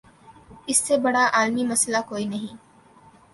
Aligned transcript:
اس 0.67 0.77
سے 0.77 0.97
بڑا 1.03 1.23
عالمی 1.33 1.63
مسئلہ 1.65 1.97
کوئی 2.09 2.25
نہیں۔ 2.25 2.55